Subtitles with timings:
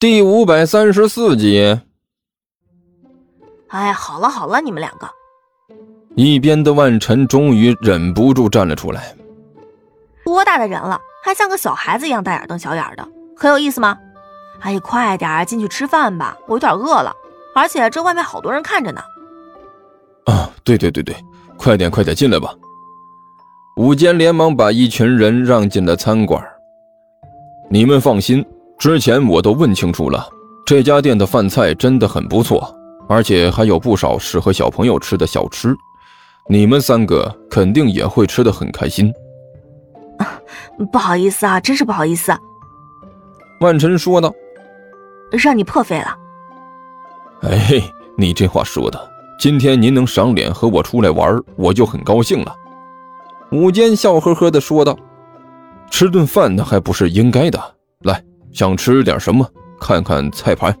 [0.00, 1.78] 第五百三十四集。
[3.68, 5.06] 哎，好了好了，你们两个。
[6.14, 9.14] 一边的万晨终于忍不住站了出来。
[10.24, 13.98] 多大的人了，还像个小孩子一样大眼瞪小眼的，很有意思吗？
[14.60, 17.14] 哎，快点进去吃饭吧，我有点饿了，
[17.54, 19.02] 而且这外面好多人看着呢。
[20.24, 21.14] 啊，对对对对，
[21.58, 22.54] 快点快点进来吧。
[23.76, 26.42] 武坚连忙把一群人让进了餐馆。
[27.68, 28.42] 你们放心。
[28.80, 30.26] 之前我都问清楚了，
[30.64, 32.74] 这家店的饭菜真的很不错，
[33.10, 35.76] 而且还有不少适合小朋友吃的小吃，
[36.48, 39.12] 你们三个肯定也会吃的很开心。
[40.90, 42.32] 不好意思啊，真是不好意思。
[43.60, 44.32] 万晨说道
[45.30, 46.16] ：“让你破费了。”
[47.44, 47.82] 哎，
[48.16, 48.98] 你这话说的，
[49.38, 52.56] 今天您能赏脸和我出来玩，我就很高兴了。”
[53.52, 54.96] 午间笑呵呵的说道
[55.92, 57.60] ：“吃顿饭那还不是应该的，
[58.04, 59.46] 来。”想吃点什么？
[59.80, 60.76] 看看菜盘。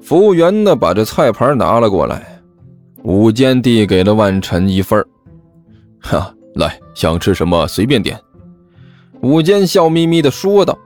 [0.00, 2.40] 服务员呢，把这菜盘拿了过来，
[3.02, 5.04] 午间递给了万晨一份
[6.00, 8.18] 哈，来，想吃什么随便点。
[9.22, 10.76] 午间笑眯眯的说道：“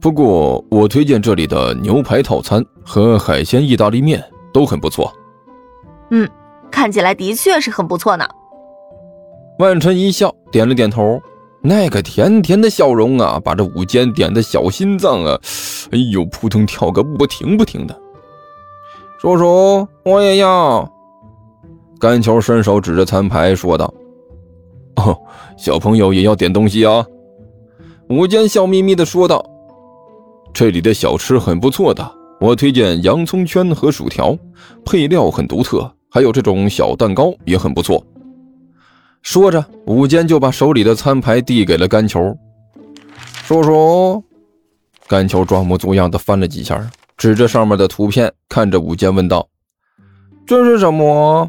[0.00, 5.10] 不过我推荐这里的牛排套餐和海鲜意大利面都很不错。”
[6.10, 6.28] 嗯，
[6.70, 8.26] 看起来的确是很不错呢。
[9.58, 11.20] 万晨一笑，点了点头。
[11.60, 15.38] 那个甜甜的笑容啊，把这武坚点的小心脏啊，
[15.90, 18.00] 哎呦，扑通跳个不停不停的。
[19.20, 20.88] 叔叔，我也要。
[21.98, 23.92] 甘球伸手指着餐牌说道
[24.96, 25.18] ：“哦，
[25.56, 27.04] 小朋友也要点东西啊。”
[28.08, 29.44] 武坚笑眯眯的说道
[30.54, 32.08] ：“这里的小吃很不错的，
[32.40, 34.38] 我推荐洋葱圈和薯条，
[34.84, 38.00] 配料很独特，还有这种小蛋糕也很不错。”
[39.30, 42.34] 说着，武坚就把手里的餐牌递给了甘球。
[43.44, 44.24] 叔叔，
[45.06, 49.46] 甘球装模作样的翻了几下，指着上面的图片，看着武坚问道
[50.48, 51.46] ：“这是什么？”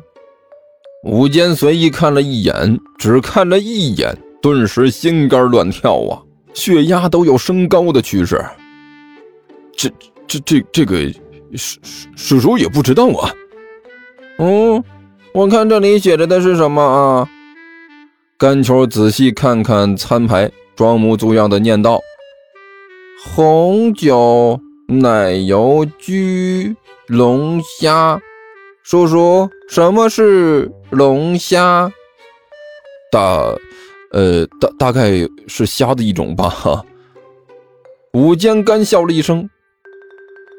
[1.07, 6.19] 武坚随意看了一眼，只看了一眼，顿时心肝乱跳啊，
[6.53, 8.43] 血压都有升高的趋势。
[9.77, 9.89] 这、
[10.27, 11.09] 这、这、这个，
[11.55, 11.79] 叔
[12.17, 13.31] 叔叔也不知道啊。
[14.39, 14.83] 嗯，
[15.33, 17.29] 我看这里写着的是什么啊？
[18.39, 21.99] 甘球仔细看看餐牌，装模作样的念道
[23.21, 24.57] ：“红酒
[24.87, 26.73] 奶油焗
[27.07, 28.17] 龙虾。”
[28.81, 31.91] 叔叔，什么是龙虾？
[33.11, 33.19] 大，
[34.13, 35.11] 呃，大大概
[35.49, 36.47] 是虾的一种吧。
[36.47, 36.81] 哈。
[38.13, 39.49] 武坚干笑了一声：“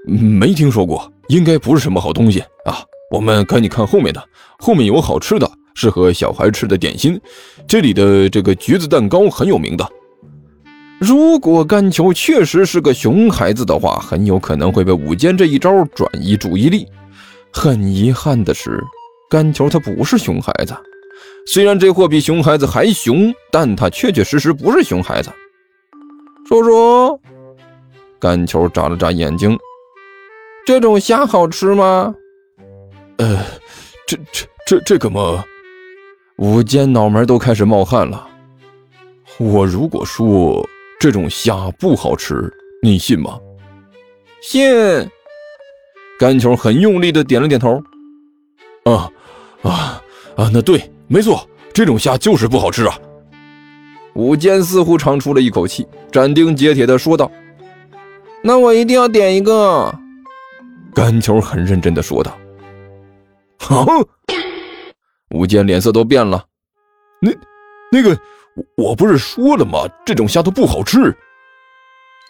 [0.06, 4.22] 没听说过，应该不是什么好东西啊。”我们赶紧看后面的，
[4.58, 5.50] 后面有好吃的。
[5.80, 7.18] 适合小孩吃的点心，
[7.66, 9.88] 这里的这个橘子蛋糕很有名的。
[10.98, 16.86] 如果甘球确实是个熊孩子的话，很有可能会被午间这一招转移注意力。
[17.50, 18.78] 很遗憾的是，
[19.30, 20.76] 甘球他不是熊孩子。
[21.46, 25.30] 虽然这货比熊孩子还熊，但他确确实实不是熊孩子。
[26.46, 27.18] 叔叔，
[28.20, 29.58] 甘球眨了眨眼睛，
[30.66, 32.14] 这种虾好吃吗？
[33.16, 33.42] 呃，
[34.06, 35.42] 这这这这个嘛。
[36.40, 38.26] 武坚脑门都开始冒汗了。
[39.36, 40.66] 我如果说
[40.98, 42.50] 这种虾不好吃，
[42.82, 43.38] 你信吗？
[44.40, 44.66] 信。
[46.18, 47.82] 甘球很用力的点了点头。
[48.84, 49.10] 啊
[49.60, 50.02] 啊
[50.34, 50.50] 啊！
[50.50, 52.98] 那对，没错，这种虾就是不好吃啊。
[54.14, 57.30] 武坚似乎长出了一口气，斩钉截铁的说道
[58.42, 59.94] ：“那我一定要点一个。”
[60.94, 62.34] 甘球很认真的说道
[63.60, 63.86] ：“好。”
[65.34, 66.44] 吴坚脸色都变了，
[67.22, 67.30] 那，
[67.92, 68.18] 那个，
[68.76, 69.80] 我不是说了吗？
[70.04, 71.16] 这种虾都不好吃。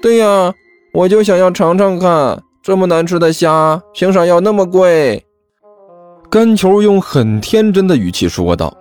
[0.03, 0.53] 对呀，
[0.93, 5.25] 我就想要尝尝看，这么难吃的虾，凭啥要那么贵？
[6.31, 8.77] 甘球用很天真的语气说道：“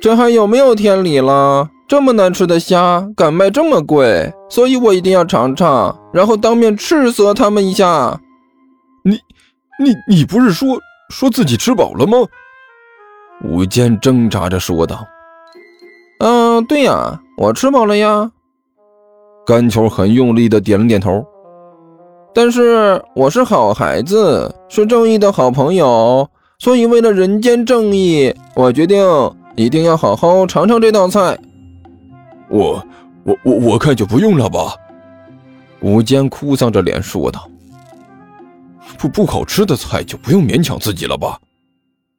[0.00, 1.68] 这还有没有天理了？
[1.88, 4.32] 这么难吃的虾，敢卖这么贵？
[4.48, 8.20] 所以我一定要尝尝，然后当面斥责他们一下。”
[9.04, 9.18] 你，
[9.82, 10.78] 你，你不是说
[11.10, 12.18] 说自己吃饱了吗？
[13.44, 15.06] 武坚挣扎着说道
[16.20, 18.30] ：“嗯，对呀，我吃饱了呀。”
[19.46, 21.24] 甘球很用力的点了点头。
[22.34, 26.28] 但是我是好孩子，是正义的好朋友，
[26.58, 29.06] 所以为了人间正义，我决定
[29.54, 31.38] 一定要好好尝尝这道菜。
[32.48, 32.84] 我
[33.24, 34.74] 我我我看就不用了吧。
[35.80, 37.48] 武坚哭丧着脸说道
[38.98, 41.38] ：“不不好吃的菜就不用勉强自己了吧。”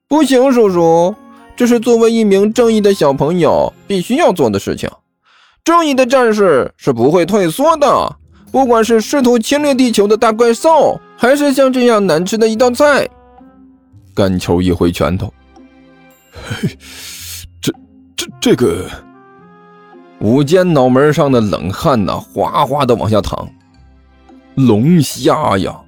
[0.08, 1.14] 不行，叔叔，
[1.54, 4.90] 这是作为一名正义的小朋友必须要做的事情。
[5.62, 8.16] 正义的战士是不会退缩的，
[8.50, 13.06] 不管是试图侵略地球的大怪兽，还是像这样难吃的一道菜。
[14.14, 15.30] 干球一挥拳头，
[17.60, 17.70] 这、
[18.16, 18.86] 这、这个……
[20.20, 23.46] 午间脑门上的冷汗呐，哗哗的往下淌。
[24.54, 25.78] 龙虾呀，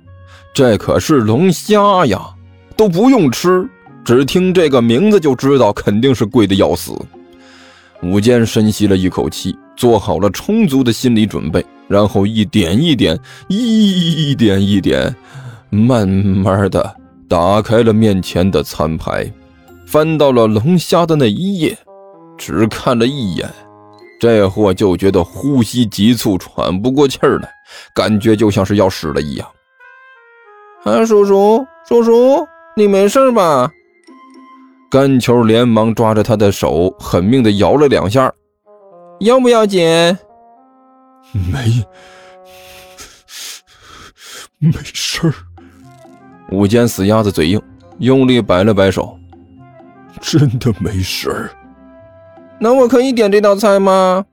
[0.52, 2.20] 这可是龙虾呀，
[2.76, 3.66] 都不用吃，
[4.04, 6.92] 只听这个名字就知道肯定是贵的要死。
[8.02, 13.18] 武坚深吸了一口气，做好了充足的心理准备，然后一点一点、
[13.48, 15.14] 一点一点，
[15.68, 16.96] 慢慢的
[17.28, 19.30] 打开了面前的餐牌，
[19.86, 21.76] 翻到了龙虾的那一页，
[22.38, 23.48] 只看了一眼。
[24.18, 27.50] 这货就觉得呼吸急促，喘不过气儿来，
[27.94, 29.46] 感觉就像是要死了一样。
[30.84, 33.70] 啊，叔叔，叔叔，你没事吧？
[34.90, 38.32] 干球连忙抓着他的手，狠命的摇了两下。
[39.20, 39.86] 要不要紧？
[41.32, 41.84] 没，
[44.58, 45.34] 没事儿。
[46.50, 47.62] 午间死鸭子嘴硬，
[47.98, 49.16] 用力摆了摆手，
[50.20, 51.50] 真的没事儿。
[52.58, 54.24] 那我可以点这道菜吗？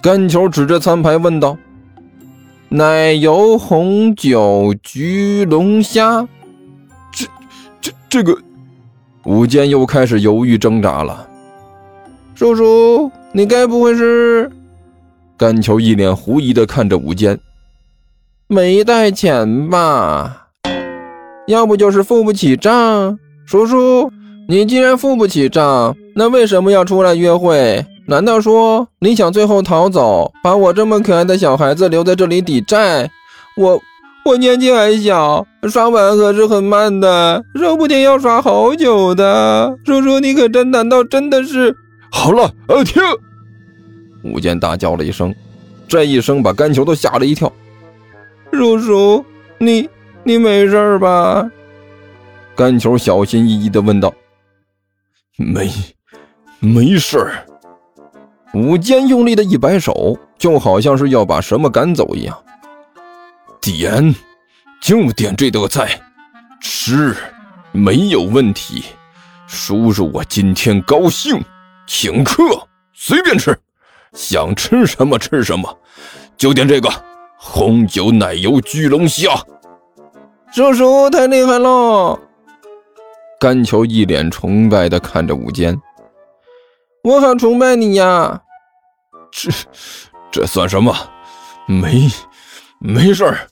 [0.00, 1.58] 干球指着餐牌问道
[2.70, 6.26] ：“奶油红酒焗龙虾。”
[7.12, 7.26] 这、
[7.82, 8.34] 这、这个……
[9.24, 11.28] 武坚又开始犹豫挣扎了。
[12.34, 14.50] 叔叔，你该不会是……
[15.36, 17.38] 干球一脸狐疑的看着武坚，
[18.46, 20.48] 没带钱吧？
[21.46, 24.10] 要不就是付不起账，叔叔。
[24.48, 27.84] 你既然付不起账，那为什么要出来约会？
[28.06, 33.08] 难道说你想最后逃走，把我这么可爱的小孩子留在这里抵债？
[33.56, 33.80] 我
[34.24, 39.76] 我年纪还小，刷碗可是很慢的，说不定要刷好久的。
[39.84, 41.74] 叔叔，你可真难道真的是？
[42.12, 43.02] 好了，呃，停！
[44.22, 45.34] 武坚大叫了一声，
[45.88, 47.50] 这一声把干球都吓了一跳。
[48.52, 49.24] 叔叔，
[49.58, 49.88] 你
[50.22, 51.50] 你没事吧？
[52.54, 54.12] 干球小心翼翼地问道。
[55.36, 55.70] 没，
[56.58, 57.32] 没事儿。
[58.52, 62.36] 武坚用力的一摆手，就好像是要把什么赶走一样。
[63.60, 64.14] 点，
[64.80, 66.00] 就点这道菜，
[66.60, 67.14] 吃
[67.72, 68.84] 没有问题。
[69.46, 71.42] 叔叔，我今天高兴，
[71.86, 72.42] 请客，
[72.94, 73.58] 随便吃，
[74.12, 75.78] 想吃什么吃什么，
[76.36, 76.90] 就点这个
[77.36, 79.30] 红酒奶油焗龙虾。
[80.52, 82.18] 叔叔太厉害了。
[83.38, 85.80] 甘球一脸崇拜地看着武坚，
[87.02, 88.40] 我好崇拜你呀！
[89.32, 89.50] 这
[90.30, 90.94] 这算什么？
[91.66, 92.08] 没
[92.80, 93.46] 没事儿。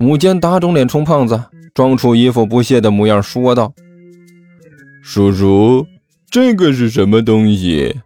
[0.00, 1.42] 武坚打肿脸充胖子，
[1.72, 3.72] 装出一副不屑的模样，说道
[5.02, 5.86] ：“叔叔，
[6.30, 8.00] 这个是什么东西？”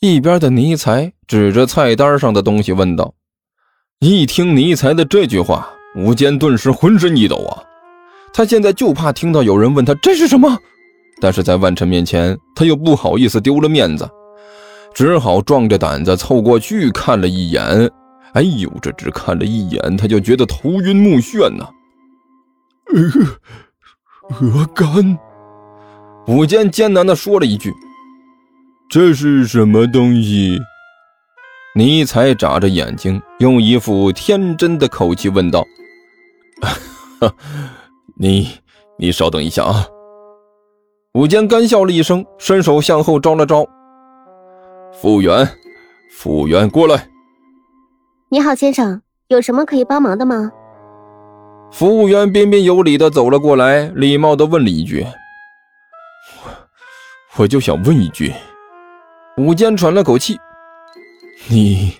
[0.00, 3.14] 一边的尼才指着菜单上的东西问道。
[4.00, 7.62] 一听尼才的这句话，武坚顿时浑身一抖啊！
[8.32, 10.58] 他现在就怕听到有人问他这是什么，
[11.20, 14.08] 但是在万晨面前，他又不好意思丢了面子，
[14.94, 17.90] 只好壮着胆子凑过去看了一眼。
[18.34, 21.68] 哎呦，这只看了一眼，他就觉得头晕目眩呐。
[22.94, 25.18] 呃，鹅肝。
[26.26, 27.72] 武坚艰难地说了一句
[28.88, 30.60] ：“这是什么东西？”
[31.74, 35.64] 尼采眨着眼睛，用一副天真的口气问道：“。”
[38.16, 38.48] 你，
[38.96, 39.86] 你稍等一下啊！
[41.14, 43.66] 武坚干笑了一声，伸手向后招了招。
[44.92, 45.48] 服务员，
[46.12, 47.09] 服务员过来。
[48.32, 50.52] 你好，先生，有什么可以帮忙的吗？
[51.72, 55.04] 服务员彬彬有礼的走了过来，礼貌的问了一句
[56.46, 58.32] ：“我，我就想问一句。”
[59.36, 60.38] 武坚喘了口气
[61.50, 61.92] ：“你，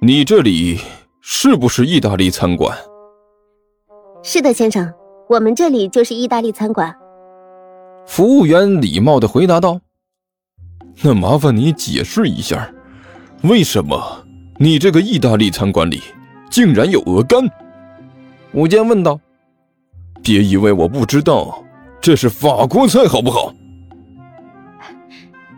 [0.00, 0.80] 你这里
[1.20, 2.74] 是不是意大利餐馆
[4.24, 4.90] ？”“是的，先生。”
[5.28, 6.92] 我们这里就是意大利餐馆。
[8.06, 9.78] 服务员礼貌的回答道
[11.04, 12.72] ：“那麻烦你解释一下，
[13.42, 14.24] 为什么
[14.62, 16.02] 你这个意大利餐馆里
[16.50, 17.42] 竟然有鹅肝？”
[18.52, 19.18] 武坚问道。
[20.22, 21.64] “别以为我不知道，
[21.98, 23.54] 这是法国菜，好不好？”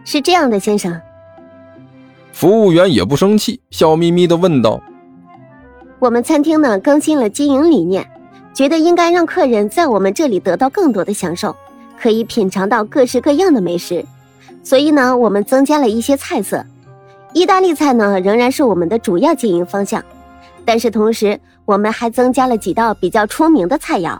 [0.07, 1.01] 是这样的，先生。
[2.33, 4.81] 服务员也不生气，笑眯眯的问道
[5.99, 8.09] ：“我们餐厅呢更新了经营理念。”
[8.55, 11.57] 觉得应该让客人在我们这里得到更多的享受，
[11.99, 14.05] 可以品尝到各式各样的美食，
[14.63, 16.65] 所以呢，我们增加了一些菜色。
[17.35, 20.05] 意大利菜呢仍然是我们的主要经营方向，
[20.67, 24.19] 但是同时我们还增加了几道比较出名的菜肴，